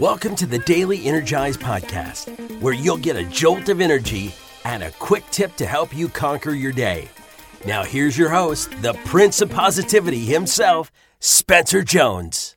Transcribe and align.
Welcome 0.00 0.34
to 0.36 0.46
the 0.46 0.60
Daily 0.60 1.04
Energize 1.04 1.58
Podcast, 1.58 2.30
where 2.62 2.72
you'll 2.72 2.96
get 2.96 3.16
a 3.16 3.24
jolt 3.24 3.68
of 3.68 3.82
energy 3.82 4.34
and 4.64 4.82
a 4.82 4.92
quick 4.92 5.24
tip 5.30 5.54
to 5.56 5.66
help 5.66 5.94
you 5.94 6.08
conquer 6.08 6.52
your 6.52 6.72
day. 6.72 7.10
Now, 7.66 7.84
here's 7.84 8.16
your 8.16 8.30
host, 8.30 8.70
the 8.80 8.94
Prince 9.04 9.42
of 9.42 9.50
Positivity 9.50 10.20
himself, 10.20 10.90
Spencer 11.18 11.82
Jones. 11.82 12.56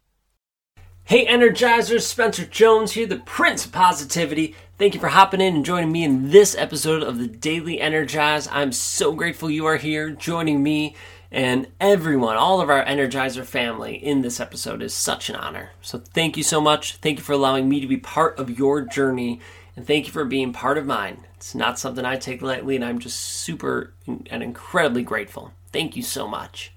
Hey, 1.04 1.26
Energizers, 1.26 2.04
Spencer 2.04 2.46
Jones 2.46 2.94
here, 2.94 3.08
the 3.08 3.18
Prince 3.18 3.66
of 3.66 3.74
Positivity. 3.74 4.56
Thank 4.78 4.94
you 4.94 5.02
for 5.02 5.10
hopping 5.10 5.42
in 5.42 5.54
and 5.54 5.66
joining 5.66 5.92
me 5.92 6.06
in 6.06 6.30
this 6.30 6.56
episode 6.56 7.04
of 7.04 7.18
the 7.18 7.28
Daily 7.28 7.82
Energize. 7.82 8.48
I'm 8.54 8.72
so 8.72 9.12
grateful 9.12 9.52
you 9.52 9.66
are 9.66 9.76
here 9.76 10.12
joining 10.12 10.64
me 10.64 10.96
and 11.34 11.68
everyone, 11.82 12.38
all 12.38 12.62
of 12.62 12.70
our 12.70 12.86
Energizer 12.86 13.44
family 13.44 13.96
in 13.96 14.22
this 14.22 14.40
episode 14.40 14.84
is 14.84 14.94
such 14.94 15.32
an 15.32 15.36
honor. 15.36 15.72
So 15.82 15.98
thank 15.98 16.38
you 16.38 16.44
so 16.44 16.62
much. 16.62 16.98
Thank 16.98 17.18
you 17.18 17.24
for 17.24 17.34
allowing 17.34 17.68
me 17.68 17.82
to 17.82 17.88
be 17.88 17.98
part 17.98 18.38
of 18.38 18.60
your 18.60 18.82
journey 18.82 19.42
and 19.76 19.88
thank 19.88 20.06
you 20.06 20.12
for 20.12 20.26
being 20.26 20.54
part 20.54 20.78
of 20.78 20.86
mine. 20.86 21.26
It's 21.36 21.56
not 21.56 21.80
something 21.80 22.06
I 22.06 22.18
take 22.18 22.44
lightly 22.44 22.76
and 22.76 22.86
I'm 22.86 23.00
just 23.00 23.20
super 23.20 23.94
and 24.06 24.44
incredibly 24.44 25.02
grateful. 25.02 25.52
Thank 25.72 25.96
you 25.96 26.04
so 26.04 26.28
much. 26.28 26.72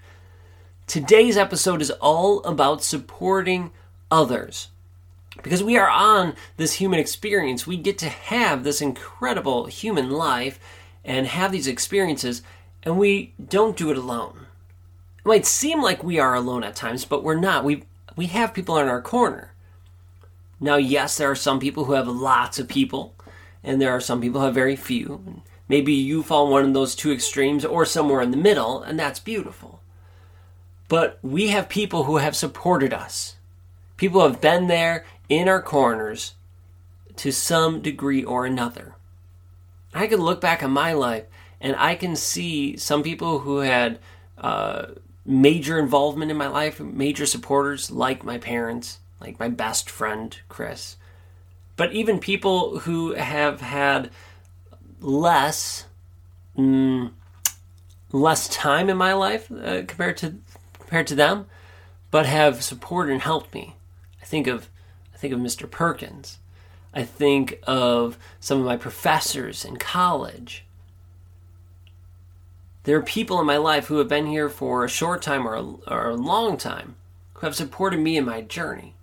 Today's 0.87 1.37
episode 1.37 1.83
is 1.83 1.91
all 1.91 2.43
about 2.45 2.83
supporting 2.83 3.73
others. 4.11 4.69
Because 5.43 5.63
we 5.63 5.77
are 5.77 5.91
on 5.91 6.35
this 6.57 6.75
human 6.75 6.99
experience, 6.99 7.67
we 7.67 7.77
get 7.77 7.99
to 7.99 8.09
have 8.09 8.65
this 8.65 8.81
incredible 8.81 9.67
human 9.67 10.11
life 10.11 10.59
and 11.05 11.27
have 11.27 11.53
these 11.53 11.67
experiences, 11.67 12.43
and 12.83 12.97
we 12.97 13.35
don't 13.49 13.77
do 13.77 13.91
it 13.91 13.99
alone. 13.99 14.46
It 15.27 15.29
might 15.29 15.47
seem 15.47 15.83
like 15.83 16.03
we 16.03 16.19
are 16.19 16.35
alone 16.35 16.65
at 16.65 16.77
times, 16.77 17.05
but 17.05 17.23
we're 17.23 17.35
not. 17.35 17.65
We 17.65 17.83
we 18.15 18.27
have 18.27 18.55
people 18.55 18.79
in 18.79 18.89
our 18.89 19.03
corner. 19.03 19.53
Now, 20.59 20.77
yes, 20.77 21.19
there 21.19 21.31
are 21.31 21.37
some 21.37 21.61
people 21.61 21.85
who 21.85 21.93
have 21.93 22.09
lots 22.09 22.59
of 22.59 22.69
people, 22.69 23.15
and 23.63 23.81
there 23.81 23.91
are 23.91 24.01
some 24.01 24.23
people 24.23 24.41
who 24.41 24.47
have 24.47 24.55
very 24.55 24.77
few. 24.77 25.43
Maybe 25.69 25.93
you 25.93 26.23
fall 26.23 26.49
one 26.49 26.65
of 26.65 26.73
those 26.73 26.95
two 26.95 27.13
extremes 27.13 27.65
or 27.65 27.85
somewhere 27.85 28.23
in 28.23 28.31
the 28.31 28.39
middle, 28.39 28.83
and 28.83 28.99
that's 28.99 29.19
beautiful. 29.19 29.81
But 30.89 31.19
we 31.21 31.49
have 31.49 31.69
people 31.69 32.05
who 32.05 32.17
have 32.19 32.37
supported 32.37 32.95
us 32.95 33.37
People 33.97 34.23
have 34.23 34.41
been 34.41 34.67
there 34.67 35.05
in 35.29 35.49
our 35.49 35.63
corners 35.63 36.35
to 37.17 37.33
some 37.33 37.81
degree 37.81 38.23
or 38.23 38.45
another. 38.45 38.95
I 39.95 40.07
can 40.07 40.21
look 40.21 40.41
back 40.41 40.63
on 40.63 40.71
my 40.71 40.93
life 40.93 41.25
and 41.61 41.75
I 41.77 41.95
can 41.95 42.15
see 42.15 42.77
some 42.77 43.03
people 43.03 43.41
who 43.41 43.59
had 43.59 43.99
uh, 44.37 44.87
major 45.27 45.79
involvement 45.79 46.31
in 46.31 46.37
my 46.37 46.49
life, 46.49 46.81
major 46.81 47.27
supporters, 47.27 47.91
like 47.91 48.25
my 48.25 48.39
parents, 48.39 49.01
like 49.21 49.39
my 49.41 49.49
best 49.49 49.91
friend, 49.91 50.39
Chris. 50.49 50.97
But 51.77 51.93
even 51.93 52.19
people 52.19 52.81
who 52.81 53.15
have 53.15 53.61
had 53.61 54.11
less, 55.01 55.87
mm, 56.57 57.11
less 58.13 58.49
time 58.49 58.89
in 58.89 58.97
my 58.97 59.13
life 59.13 59.51
uh, 59.51 59.83
compared 59.87 60.17
to 60.19 60.37
compared 60.79 61.07
to 61.09 61.15
them, 61.15 61.47
but 62.11 62.27
have 62.27 62.63
supported 62.63 63.13
and 63.13 63.23
helped 63.23 63.53
me. 63.53 63.75
I 64.23 64.25
think 64.25 64.47
of 64.47 64.71
I 65.13 65.19
think 65.19 65.33
of 65.33 65.41
Mr. 65.41 65.71
Perkins. 65.71 66.39
I 66.95 67.03
think 67.03 67.59
of 67.67 68.17
some 68.41 68.61
of 68.61 68.65
my 68.65 68.77
professors 68.77 69.65
in 69.65 69.77
college. 69.77 70.65
There 72.87 72.97
are 72.97 73.03
people 73.03 73.41
in 73.41 73.47
my 73.47 73.57
life 73.57 73.87
who 73.87 73.99
have 73.99 74.09
been 74.09 74.27
here 74.27 74.49
for 74.49 74.85
a 74.85 74.89
short 74.89 75.21
time 75.21 75.47
or 75.47 75.55
a, 75.55 75.63
or 75.91 76.11
a 76.11 76.17
long 76.17 76.57
time 76.57 76.95
who 77.35 77.47
have 77.47 77.57
supported 77.57 77.99
me 77.99 78.17
in 78.17 78.25
my 78.25 78.41
journey. 78.41 78.95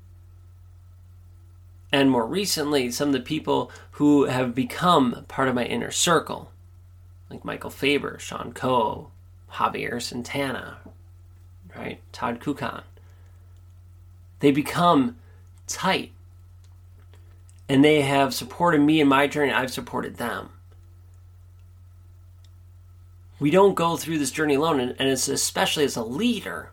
And 1.91 2.09
more 2.09 2.25
recently, 2.25 2.89
some 2.89 3.09
of 3.09 3.13
the 3.13 3.19
people 3.19 3.71
who 3.91 4.23
have 4.25 4.55
become 4.55 5.25
part 5.27 5.49
of 5.49 5.55
my 5.55 5.65
inner 5.65 5.91
circle, 5.91 6.51
like 7.29 7.43
Michael 7.43 7.69
Faber, 7.69 8.17
Sean 8.19 8.53
Coe, 8.53 9.11
Javier 9.51 10.01
Santana, 10.01 10.77
right? 11.75 11.99
Todd 12.11 12.39
Kukan 12.39 12.83
they 14.43 14.51
become 14.51 15.15
tight. 15.67 16.11
And 17.69 17.81
they 17.81 18.01
have 18.01 18.33
supported 18.33 18.81
me 18.81 18.99
in 18.99 19.07
my 19.07 19.25
journey, 19.25 19.53
I've 19.53 19.71
supported 19.71 20.17
them. 20.17 20.49
We 23.43 23.51
don't 23.51 23.75
go 23.75 23.97
through 23.97 24.19
this 24.19 24.31
journey 24.31 24.53
alone, 24.53 24.79
and, 24.79 24.95
and 24.97 25.09
especially 25.09 25.83
as 25.83 25.97
a 25.97 26.01
leader, 26.01 26.71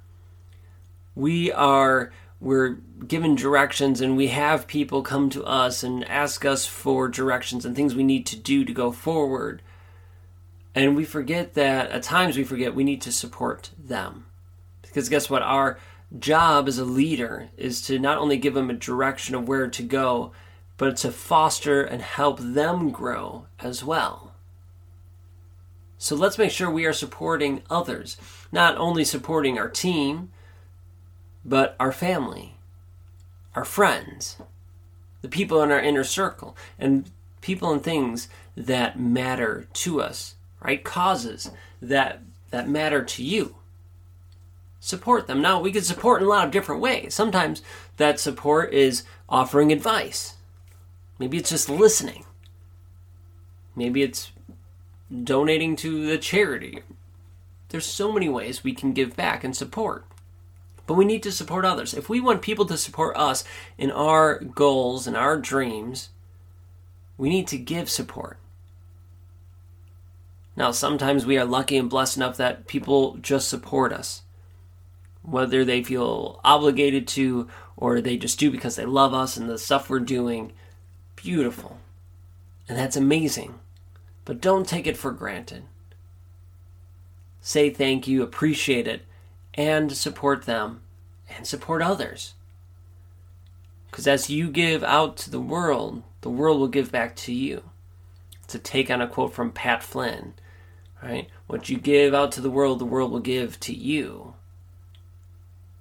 we 1.17 1.51
are 1.51 2.13
we're 2.39 2.77
given 3.09 3.35
directions 3.35 4.01
and 4.01 4.17
we 4.17 4.29
have 4.29 4.69
people 4.69 5.03
come 5.03 5.31
to 5.31 5.43
us 5.43 5.83
and 5.83 6.09
ask 6.09 6.45
us 6.45 6.67
for 6.67 7.09
directions 7.09 7.65
and 7.65 7.75
things 7.75 7.97
we 7.97 8.05
need 8.05 8.25
to 8.27 8.37
do 8.37 8.65
to 8.65 8.73
go 8.73 8.93
forward. 8.93 9.63
And 10.73 10.95
we 10.95 11.05
forget 11.05 11.55
that 11.55 11.91
at 11.91 12.05
times 12.05 12.37
we 12.37 12.45
forget 12.45 12.73
we 12.73 12.85
need 12.85 13.03
to 13.03 13.11
support 13.11 13.71
them. 13.77 14.27
Because 14.81 15.09
guess 15.09 15.29
what? 15.29 15.43
Our 15.43 15.77
job 16.21 16.69
as 16.69 16.79
a 16.79 16.85
leader 16.85 17.49
is 17.57 17.83
to 17.89 17.99
not 17.99 18.19
only 18.19 18.37
give 18.37 18.55
them 18.55 18.71
a 18.71 18.75
direction 18.75 19.35
of 19.35 19.49
where 19.49 19.67
to 19.69 19.83
go, 19.83 20.31
but 20.77 20.99
to 20.99 21.11
foster 21.11 21.83
and 21.83 22.01
help 22.01 22.39
them 22.39 22.91
grow 22.91 23.47
as 23.59 23.83
well. 23.83 24.30
So 26.03 26.17
let's 26.17 26.39
make 26.39 26.51
sure 26.51 26.71
we 26.71 26.87
are 26.87 26.95
supporting 26.95 27.63
others, 27.69 28.17
not 28.51 28.79
only 28.79 29.05
supporting 29.05 29.59
our 29.59 29.69
team, 29.69 30.31
but 31.45 31.77
our 31.79 31.93
family, 31.93 32.57
our 33.55 33.67
friends, 33.67 34.39
the 35.21 35.29
people 35.29 35.63
in 35.63 35.71
our 35.71 35.79
inner 35.79 36.03
circle, 36.03 36.57
and 36.79 37.11
people 37.43 37.71
and 37.71 37.83
things 37.83 38.31
that 38.57 38.99
matter 38.99 39.69
to 39.75 40.01
us, 40.01 40.37
right? 40.63 40.83
Causes 40.83 41.51
that 41.83 42.23
that 42.51 42.67
matter 42.67 43.05
to 43.05 43.23
you 43.23 43.57
support 44.81 45.27
them. 45.27 45.43
Now, 45.43 45.61
we 45.61 45.71
can 45.71 45.83
support 45.83 46.23
in 46.23 46.27
a 46.27 46.31
lot 46.31 46.47
of 46.47 46.51
different 46.51 46.81
ways. 46.81 47.15
Sometimes 47.15 47.61
that 47.99 48.19
support 48.19 48.73
is 48.73 49.05
offering 49.29 49.71
advice. 49.71 50.37
Maybe 51.19 51.37
it's 51.37 51.51
just 51.51 51.69
listening. 51.69 52.25
Maybe 53.77 54.03
it's 54.03 54.33
donating 55.25 55.77
to 55.77 56.07
the 56.07 56.19
charity. 56.19 56.81
There's 57.69 57.87
so 57.87 58.13
many 58.13 58.29
ways 58.29 58.65
we 58.65 58.75
can 58.75 58.93
give 58.93 59.17
back 59.17 59.45
and 59.45 59.57
support. 59.57 60.05
But 60.87 60.95
we 60.95 61.05
need 61.05 61.23
to 61.23 61.33
support 61.33 61.65
others. 61.65 61.95
If 61.95 62.09
we 62.09 62.21
want 62.21 62.43
people 62.43 62.67
to 62.67 62.77
support 62.77 63.17
us 63.17 63.45
in 63.79 63.91
our 63.91 64.39
goals 64.39 65.07
and 65.07 65.17
our 65.17 65.39
dreams, 65.39 66.09
we 67.17 67.29
need 67.29 67.47
to 67.49 67.59
give 67.59 67.89
support. 67.89 68.39
Now, 70.57 70.73
sometimes 70.73 71.25
we 71.25 71.39
are 71.39 71.45
lucky 71.45 71.77
and 71.77 71.89
blessed 71.89 72.17
enough 72.17 72.37
that 72.39 72.67
people 72.67 73.17
just 73.19 73.49
support 73.49 73.93
us 73.93 74.23
whether 75.23 75.65
they 75.65 75.83
feel 75.83 76.41
obligated 76.45 77.07
to 77.07 77.49
or 77.77 78.01
they 78.01 78.17
just 78.17 78.39
do 78.39 78.51
because 78.51 78.77
they 78.77 78.85
love 78.85 79.15
us 79.15 79.37
and 79.37 79.49
the 79.49 79.59
stuff 79.59 79.89
we're 79.89 80.01
doing. 80.01 80.53
Beautiful. 81.17 81.79
And 82.69 82.79
that's 82.79 82.97
amazing. 82.97 83.59
But 84.25 84.41
don't 84.41 84.69
take 84.69 84.87
it 84.87 84.97
for 84.97 85.13
granted. 85.13 85.65
Say 87.41 87.71
thank 87.71 88.07
you, 88.07 88.23
appreciate 88.23 88.87
it, 88.87 89.03
and 89.55 89.93
support 89.93 90.45
them 90.45 90.83
and 91.29 91.47
support 91.47 91.83
others. 91.83 92.35
Because 93.91 94.07
as 94.07 94.31
you 94.31 94.51
give 94.51 94.85
out 94.85 95.17
to 95.19 95.31
the 95.31 95.41
world, 95.41 96.03
the 96.21 96.31
world 96.31 96.61
will 96.61 96.69
give 96.69 96.93
back 96.93 97.17
to 97.17 97.33
you. 97.33 97.63
To 98.49 98.59
take 98.59 98.91
on 98.91 99.01
a 99.01 99.09
quote 99.09 99.33
from 99.33 99.53
Pat 99.53 99.83
Flynn, 99.83 100.35
right? 101.03 101.29
What 101.47 101.69
you 101.69 101.79
give 101.79 102.15
out 102.15 102.33
to 102.33 102.41
the 102.41 102.51
world, 102.51 102.79
the 102.79 102.85
world 102.85 103.13
will 103.13 103.21
give 103.21 103.59
to 103.61 103.75
you. 103.75 104.35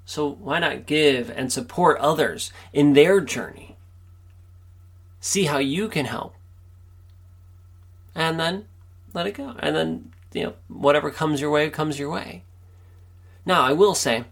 So 0.05 0.29
why 0.29 0.59
not 0.59 0.85
give 0.85 1.29
and 1.29 1.51
support 1.51 1.99
others 1.99 2.51
in 2.73 2.93
their 2.93 3.21
journey? 3.21 3.75
See 5.19 5.45
how 5.45 5.57
you 5.57 5.89
can 5.89 6.05
help. 6.05 6.35
And 8.15 8.39
then 8.39 8.65
let 9.13 9.27
it 9.27 9.35
go. 9.35 9.55
And 9.59 9.75
then, 9.75 10.11
you 10.33 10.43
know, 10.43 10.53
whatever 10.67 11.11
comes 11.11 11.41
your 11.41 11.51
way 11.51 11.69
comes 11.69 11.99
your 11.99 12.09
way. 12.09 12.43
Now, 13.45 13.61
I 13.61 13.73
will 13.73 13.95
say 13.95 14.25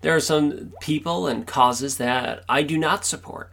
there 0.00 0.14
are 0.14 0.20
some 0.20 0.72
people 0.80 1.26
and 1.26 1.46
causes 1.46 1.96
that 1.98 2.44
I 2.48 2.62
do 2.62 2.76
not 2.76 3.04
support 3.04 3.52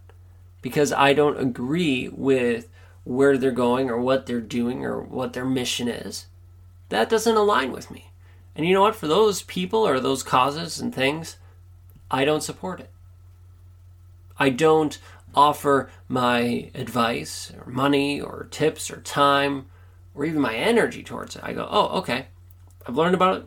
because 0.62 0.92
I 0.92 1.14
don't 1.14 1.40
agree 1.40 2.10
with 2.10 2.70
where 3.04 3.38
they're 3.38 3.52
going 3.52 3.90
or 3.90 4.00
what 4.00 4.26
they're 4.26 4.42
doing 4.42 4.86
or 4.86 5.02
what 5.02 5.34
their 5.34 5.46
mission 5.46 5.88
is. 5.88 6.28
That 6.90 7.10
doesn't 7.10 7.36
align 7.36 7.72
with 7.72 7.90
me. 7.90 8.12
And 8.56 8.66
you 8.66 8.74
know 8.74 8.82
what? 8.82 8.96
For 8.96 9.08
those 9.08 9.44
people 9.44 9.88
or 9.88 10.00
those 10.00 10.24
causes 10.24 10.80
and 10.80 10.94
things, 10.94 11.38
I 12.10 12.26
don't 12.26 12.44
support 12.44 12.80
it. 12.80 12.90
I 14.38 14.50
don't 14.50 14.98
offer 15.36 15.90
my 16.08 16.72
advice 16.76 17.52
or 17.58 17.72
money 17.72 18.20
or 18.20 18.48
tips 18.52 18.92
or 18.92 19.02
time 19.02 19.68
or 20.14 20.26
even 20.26 20.42
my 20.42 20.56
energy 20.56 21.04
towards 21.04 21.36
it. 21.36 21.44
I 21.44 21.54
go, 21.54 21.68
oh, 21.70 22.00
okay, 22.00 22.28
I've 22.86 22.98
learned 22.98 23.16
about 23.16 23.38
it. 23.38 23.46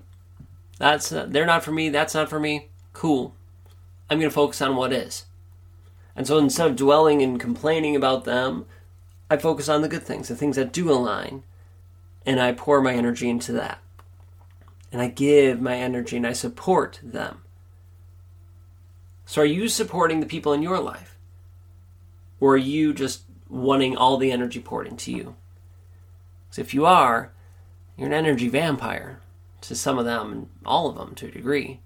That's 0.78 1.12
uh, 1.12 1.26
they're 1.28 1.46
not 1.46 1.64
for 1.64 1.72
me. 1.72 1.88
That's 1.88 2.14
not 2.14 2.28
for 2.28 2.40
me. 2.40 2.68
Cool. 2.92 3.34
I'm 4.10 4.18
going 4.18 4.30
to 4.30 4.34
focus 4.34 4.60
on 4.60 4.76
what 4.76 4.92
is. 4.92 5.24
And 6.16 6.26
so 6.26 6.38
instead 6.38 6.70
of 6.70 6.76
dwelling 6.76 7.22
and 7.22 7.40
complaining 7.40 7.96
about 7.96 8.24
them, 8.24 8.66
I 9.30 9.36
focus 9.36 9.68
on 9.68 9.82
the 9.82 9.88
good 9.88 10.02
things, 10.02 10.28
the 10.28 10.36
things 10.36 10.56
that 10.56 10.72
do 10.72 10.90
align, 10.90 11.42
and 12.24 12.40
I 12.40 12.52
pour 12.52 12.80
my 12.80 12.94
energy 12.94 13.28
into 13.28 13.52
that. 13.52 13.78
And 14.92 15.02
I 15.02 15.08
give 15.08 15.60
my 15.60 15.76
energy 15.76 16.16
and 16.16 16.26
I 16.26 16.32
support 16.32 17.00
them. 17.02 17.42
So 19.26 19.42
are 19.42 19.46
you 19.46 19.68
supporting 19.68 20.20
the 20.20 20.26
people 20.26 20.52
in 20.52 20.62
your 20.62 20.78
life? 20.78 21.13
Or 22.40 22.54
are 22.54 22.58
you 22.58 22.92
just 22.92 23.22
wanting 23.48 23.96
all 23.96 24.16
the 24.16 24.32
energy 24.32 24.60
poured 24.60 24.86
into 24.86 25.12
you? 25.12 25.36
Because 26.48 26.58
if 26.58 26.74
you 26.74 26.86
are, 26.86 27.32
you're 27.96 28.08
an 28.08 28.12
energy 28.12 28.48
vampire 28.48 29.20
to 29.62 29.74
some 29.74 29.98
of 29.98 30.04
them 30.04 30.32
and 30.32 30.48
all 30.64 30.88
of 30.88 30.96
them 30.96 31.14
to 31.16 31.26
a 31.26 31.30
degree. 31.30 31.80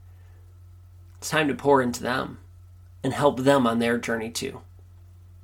It's 1.18 1.30
time 1.30 1.48
to 1.48 1.54
pour 1.54 1.82
into 1.82 2.02
them 2.02 2.38
and 3.02 3.12
help 3.12 3.40
them 3.40 3.66
on 3.66 3.78
their 3.78 3.98
journey 3.98 4.30
too. 4.30 4.62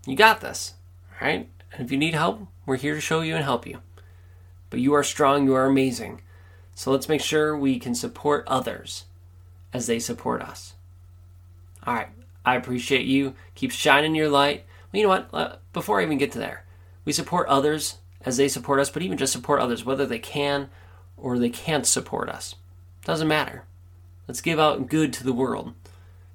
You 0.07 0.17
got 0.17 0.41
this, 0.41 0.75
right? 1.21 1.49
And 1.73 1.85
if 1.85 1.93
you 1.93 1.99
need 1.99 2.15
help, 2.15 2.47
we're 2.67 2.77
here 2.77 2.95
to 2.95 3.01
show 3.01 3.21
you 3.21 3.35
and 3.35 3.45
help 3.45 3.67
you. 3.67 3.81
But 4.71 4.81
you 4.81 4.93
are 4.95 5.05
strong, 5.05 5.45
you 5.45 5.55
are 5.55 5.67
amazing. 5.67 6.21
So 6.75 6.91
let's 6.91 7.09
make 7.09 7.21
sure 7.21 7.57
we 7.57 7.79
can 7.79 7.95
support 7.95 8.45
others 8.47 9.05
as 9.73 9.87
they 9.87 9.99
support 9.99 10.43
us. 10.43 10.75
All 11.87 11.95
right, 11.95 12.09
I 12.45 12.57
appreciate 12.57 13.07
you. 13.07 13.35
Keep 13.55 13.71
shining 13.71 14.15
your 14.15 14.29
light. 14.29 14.65
You 14.95 15.05
know 15.05 15.09
what? 15.09 15.29
Uh, 15.33 15.57
before 15.73 16.01
I 16.01 16.05
even 16.05 16.19
get 16.19 16.33
to 16.33 16.39
there, 16.39 16.65
we 17.05 17.13
support 17.13 17.49
others 17.49 17.99
as 18.25 18.37
they 18.37 18.49
support 18.49 18.81
us, 18.81 18.91
but 18.91 19.03
even 19.03 19.19
just 19.19 19.33
support 19.33 19.61
others, 19.61 19.85
whether 19.85 20.07
they 20.07 20.19
can 20.19 20.71
or 21.17 21.39
they 21.39 21.51
can't 21.51 21.87
support 21.87 22.29
us. 22.29 22.55
Doesn't 23.05 23.29
matter. 23.29 23.65
Let's 24.27 24.41
give 24.41 24.59
out 24.59 24.89
good 24.89 25.13
to 25.15 25.25
the 25.25 25.33
world. 25.33 25.75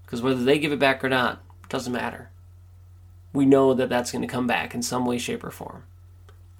Because 0.06 0.21
whether 0.21 0.44
they 0.44 0.59
give 0.59 0.71
it 0.71 0.79
back 0.79 1.03
or 1.03 1.09
not, 1.09 1.41
doesn't 1.69 1.94
matter. 1.94 2.29
We 3.31 3.45
know 3.45 3.73
that 3.73 3.89
that's 3.89 4.11
going 4.11 4.23
to 4.23 4.27
come 4.27 4.47
back 4.47 4.73
in 4.73 4.81
some 4.81 5.06
way, 5.06 5.17
shape, 5.19 5.44
or 5.44 5.51
form. 5.51 5.83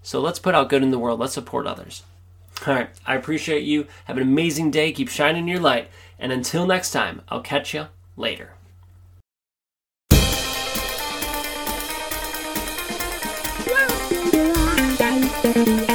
So 0.04 0.22
let's 0.22 0.40
put 0.40 0.56
out 0.56 0.70
good 0.70 0.84
in 0.84 0.92
the 0.92 1.00
world. 1.00 1.20
Let's 1.20 1.34
support 1.34 1.66
others. 1.66 2.04
All 2.68 2.74
right. 2.74 2.90
I 3.06 3.16
appreciate 3.16 3.64
you. 3.64 3.88
Have 4.06 4.18
an 4.18 4.24
amazing 4.24 4.72
day. 4.72 4.92
Keep 4.92 5.10
shining 5.10 5.48
your 5.48 5.60
light. 5.60 5.90
And 6.20 6.32
until 6.32 6.68
next 6.68 6.92
time, 6.92 7.22
I'll 7.30 7.42
catch 7.42 7.74
you 7.74 7.88
later. 8.16 8.54
Thank 15.42 15.68
you. 15.68 15.89